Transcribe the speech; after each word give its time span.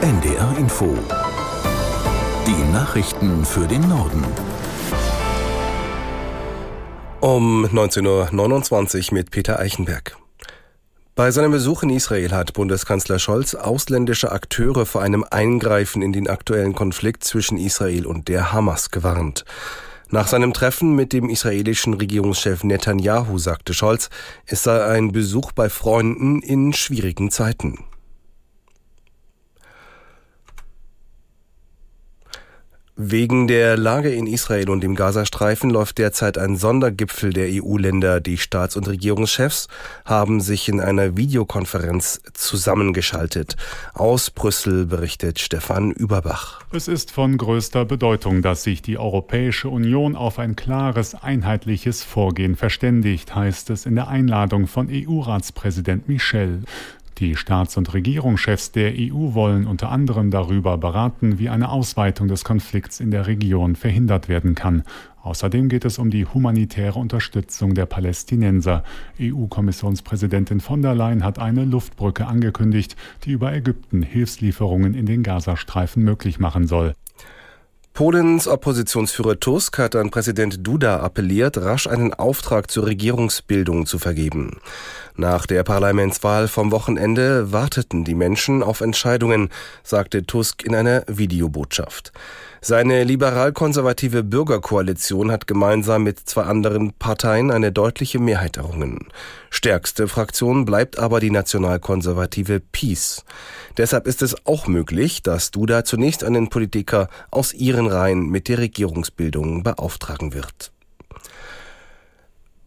NDR 0.00 0.56
Info. 0.58 0.96
Die 2.46 2.72
Nachrichten 2.72 3.44
für 3.44 3.66
den 3.66 3.88
Norden. 3.88 4.24
Um 7.20 7.66
19.29 7.66 9.08
Uhr 9.08 9.14
mit 9.14 9.32
Peter 9.32 9.58
Eichenberg. 9.58 10.16
Bei 11.16 11.32
seinem 11.32 11.50
Besuch 11.50 11.82
in 11.82 11.90
Israel 11.90 12.30
hat 12.30 12.52
Bundeskanzler 12.52 13.18
Scholz 13.18 13.56
ausländische 13.56 14.30
Akteure 14.30 14.86
vor 14.86 15.02
einem 15.02 15.24
Eingreifen 15.28 16.00
in 16.00 16.12
den 16.12 16.28
aktuellen 16.28 16.76
Konflikt 16.76 17.24
zwischen 17.24 17.58
Israel 17.58 18.06
und 18.06 18.28
der 18.28 18.52
Hamas 18.52 18.92
gewarnt. 18.92 19.44
Nach 20.10 20.28
seinem 20.28 20.52
Treffen 20.52 20.94
mit 20.94 21.12
dem 21.12 21.28
israelischen 21.28 21.94
Regierungschef 21.94 22.62
Netanyahu 22.62 23.36
sagte 23.38 23.74
Scholz, 23.74 24.10
es 24.46 24.62
sei 24.62 24.84
ein 24.84 25.10
Besuch 25.10 25.50
bei 25.50 25.68
Freunden 25.68 26.40
in 26.40 26.72
schwierigen 26.72 27.32
Zeiten. 27.32 27.78
Wegen 33.00 33.46
der 33.46 33.76
Lage 33.76 34.10
in 34.10 34.26
Israel 34.26 34.68
und 34.70 34.80
dem 34.82 34.96
Gazastreifen 34.96 35.70
läuft 35.70 35.98
derzeit 35.98 36.36
ein 36.36 36.56
Sondergipfel 36.56 37.32
der 37.32 37.46
EU-Länder. 37.48 38.20
Die 38.20 38.38
Staats- 38.38 38.76
und 38.76 38.88
Regierungschefs 38.88 39.68
haben 40.04 40.40
sich 40.40 40.68
in 40.68 40.80
einer 40.80 41.16
Videokonferenz 41.16 42.20
zusammengeschaltet. 42.34 43.54
Aus 43.94 44.32
Brüssel 44.32 44.84
berichtet 44.84 45.38
Stefan 45.38 45.92
Überbach. 45.92 46.62
Es 46.72 46.88
ist 46.88 47.12
von 47.12 47.38
größter 47.38 47.84
Bedeutung, 47.84 48.42
dass 48.42 48.64
sich 48.64 48.82
die 48.82 48.98
Europäische 48.98 49.68
Union 49.68 50.16
auf 50.16 50.40
ein 50.40 50.56
klares, 50.56 51.14
einheitliches 51.14 52.02
Vorgehen 52.02 52.56
verständigt, 52.56 53.32
heißt 53.32 53.70
es 53.70 53.86
in 53.86 53.94
der 53.94 54.08
Einladung 54.08 54.66
von 54.66 54.88
EU-Ratspräsident 54.90 56.08
Michel. 56.08 56.64
Die 57.18 57.34
Staats- 57.34 57.76
und 57.76 57.92
Regierungschefs 57.94 58.70
der 58.70 58.92
EU 58.92 59.34
wollen 59.34 59.66
unter 59.66 59.90
anderem 59.90 60.30
darüber 60.30 60.78
beraten, 60.78 61.40
wie 61.40 61.48
eine 61.48 61.68
Ausweitung 61.68 62.28
des 62.28 62.44
Konflikts 62.44 63.00
in 63.00 63.10
der 63.10 63.26
Region 63.26 63.74
verhindert 63.74 64.28
werden 64.28 64.54
kann. 64.54 64.84
Außerdem 65.24 65.68
geht 65.68 65.84
es 65.84 65.98
um 65.98 66.10
die 66.10 66.26
humanitäre 66.26 66.96
Unterstützung 66.96 67.74
der 67.74 67.86
Palästinenser. 67.86 68.84
EU-Kommissionspräsidentin 69.20 70.60
von 70.60 70.80
der 70.80 70.94
Leyen 70.94 71.24
hat 71.24 71.40
eine 71.40 71.64
Luftbrücke 71.64 72.24
angekündigt, 72.24 72.94
die 73.24 73.32
über 73.32 73.52
Ägypten 73.52 74.02
Hilfslieferungen 74.02 74.94
in 74.94 75.06
den 75.06 75.24
Gazastreifen 75.24 76.04
möglich 76.04 76.38
machen 76.38 76.68
soll. 76.68 76.94
Polens 77.98 78.46
Oppositionsführer 78.46 79.40
Tusk 79.40 79.76
hat 79.78 79.96
an 79.96 80.10
Präsident 80.10 80.64
Duda 80.64 81.00
appelliert, 81.00 81.58
rasch 81.58 81.88
einen 81.88 82.14
Auftrag 82.14 82.70
zur 82.70 82.86
Regierungsbildung 82.86 83.86
zu 83.86 83.98
vergeben. 83.98 84.60
Nach 85.20 85.46
der 85.46 85.64
Parlamentswahl 85.64 86.46
vom 86.46 86.70
Wochenende 86.70 87.50
warteten 87.50 88.04
die 88.04 88.14
Menschen 88.14 88.62
auf 88.62 88.80
Entscheidungen, 88.80 89.48
sagte 89.82 90.24
Tusk 90.24 90.62
in 90.62 90.76
einer 90.76 91.02
Videobotschaft. 91.08 92.12
Seine 92.60 93.02
liberal-konservative 93.02 94.22
Bürgerkoalition 94.22 95.32
hat 95.32 95.48
gemeinsam 95.48 96.04
mit 96.04 96.20
zwei 96.20 96.42
anderen 96.42 96.92
Parteien 96.92 97.50
eine 97.50 97.72
deutliche 97.72 98.20
Mehrheit 98.20 98.58
errungen. 98.58 99.08
Stärkste 99.50 100.06
Fraktion 100.06 100.64
bleibt 100.64 101.00
aber 101.00 101.18
die 101.18 101.32
nationalkonservative 101.32 102.60
Peace. 102.60 103.24
Deshalb 103.76 104.06
ist 104.06 104.22
es 104.22 104.46
auch 104.46 104.68
möglich, 104.68 105.24
dass 105.24 105.50
Duda 105.50 105.82
zunächst 105.82 106.22
einen 106.22 106.48
Politiker 106.48 107.08
aus 107.32 107.52
ihren 107.54 107.88
Reihen 107.88 108.28
mit 108.28 108.46
der 108.46 108.58
Regierungsbildung 108.58 109.64
beauftragen 109.64 110.32
wird. 110.32 110.70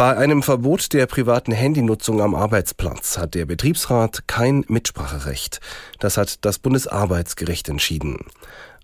Bei 0.00 0.16
einem 0.16 0.42
Verbot 0.42 0.94
der 0.94 1.04
privaten 1.04 1.52
Handynutzung 1.52 2.22
am 2.22 2.34
Arbeitsplatz 2.34 3.18
hat 3.18 3.34
der 3.34 3.44
Betriebsrat 3.44 4.26
kein 4.26 4.64
Mitspracherecht. 4.66 5.60
Das 5.98 6.16
hat 6.16 6.42
das 6.46 6.58
Bundesarbeitsgericht 6.58 7.68
entschieden. 7.68 8.16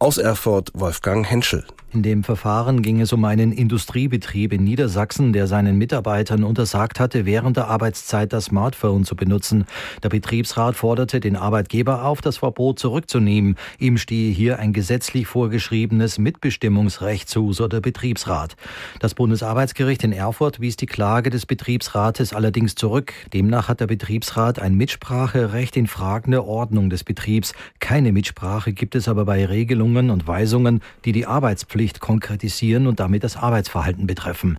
Aus 0.00 0.16
Erfurt 0.16 0.70
Wolfgang 0.74 1.28
Henschel. 1.28 1.64
In 1.90 2.02
dem 2.02 2.22
Verfahren 2.22 2.82
ging 2.82 3.00
es 3.00 3.14
um 3.14 3.24
einen 3.24 3.50
Industriebetrieb 3.50 4.52
in 4.52 4.62
Niedersachsen, 4.62 5.32
der 5.32 5.46
seinen 5.46 5.78
Mitarbeitern 5.78 6.44
untersagt 6.44 7.00
hatte, 7.00 7.24
während 7.24 7.56
der 7.56 7.68
Arbeitszeit 7.68 8.34
das 8.34 8.44
Smartphone 8.44 9.04
zu 9.04 9.16
benutzen. 9.16 9.64
Der 10.02 10.10
Betriebsrat 10.10 10.76
forderte 10.76 11.18
den 11.18 11.34
Arbeitgeber 11.34 12.04
auf, 12.04 12.20
das 12.20 12.36
Verbot 12.36 12.78
zurückzunehmen. 12.78 13.56
Ihm 13.78 13.96
stehe 13.96 14.30
hier 14.32 14.58
ein 14.58 14.74
gesetzlich 14.74 15.26
vorgeschriebenes 15.26 16.18
Mitbestimmungsrecht 16.18 17.26
zu, 17.26 17.54
so 17.54 17.68
der 17.68 17.80
Betriebsrat. 17.80 18.54
Das 19.00 19.14
Bundesarbeitsgericht 19.14 20.04
in 20.04 20.12
Erfurt 20.12 20.60
wies 20.60 20.76
die 20.76 20.86
Klage 20.86 21.30
des 21.30 21.46
Betriebsrates 21.46 22.34
allerdings 22.34 22.74
zurück. 22.74 23.14
Demnach 23.32 23.68
hat 23.68 23.80
der 23.80 23.86
Betriebsrat 23.86 24.58
ein 24.58 24.74
Mitspracherecht 24.74 25.74
in 25.74 25.86
Fragen 25.86 26.32
der 26.32 26.44
Ordnung 26.44 26.90
des 26.90 27.02
Betriebs. 27.02 27.54
Keine 27.80 28.12
Mitsprache 28.12 28.74
gibt 28.74 28.94
es 28.94 29.08
aber 29.08 29.24
bei 29.24 29.46
Regelungen 29.46 29.87
und 29.96 30.26
Weisungen, 30.26 30.80
die 31.04 31.12
die 31.12 31.26
Arbeitspflicht 31.26 31.78
Pflicht 31.78 32.00
konkretisieren 32.00 32.86
und 32.86 32.98
damit 32.98 33.22
das 33.22 33.36
Arbeitsverhalten 33.36 34.06
betreffen. 34.06 34.58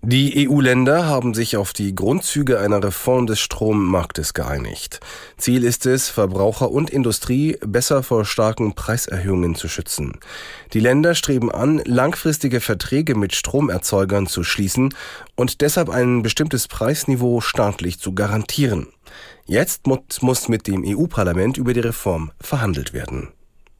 Die 0.00 0.48
EU-Länder 0.48 1.06
haben 1.06 1.34
sich 1.34 1.56
auf 1.56 1.72
die 1.72 1.94
Grundzüge 1.94 2.60
einer 2.60 2.84
Reform 2.84 3.26
des 3.26 3.40
Strommarktes 3.40 4.34
geeinigt. 4.34 5.00
Ziel 5.38 5.64
ist 5.64 5.86
es, 5.86 6.10
Verbraucher 6.10 6.70
und 6.70 6.90
Industrie 6.90 7.56
besser 7.66 8.02
vor 8.02 8.24
starken 8.24 8.74
Preiserhöhungen 8.74 9.54
zu 9.54 9.66
schützen. 9.66 10.20
Die 10.74 10.80
Länder 10.80 11.14
streben 11.14 11.50
an, 11.50 11.80
langfristige 11.84 12.60
Verträge 12.60 13.14
mit 13.14 13.34
Stromerzeugern 13.34 14.26
zu 14.26 14.44
schließen 14.44 14.94
und 15.36 15.62
deshalb 15.62 15.88
ein 15.88 16.22
bestimmtes 16.22 16.68
Preisniveau 16.68 17.40
staatlich 17.40 17.98
zu 17.98 18.14
garantieren. 18.14 18.88
Jetzt 19.46 19.86
muss 19.86 20.48
mit 20.48 20.66
dem 20.66 20.84
EU-Parlament 20.86 21.56
über 21.56 21.72
die 21.72 21.80
Reform 21.80 22.30
verhandelt 22.40 22.92
werden. 22.92 23.30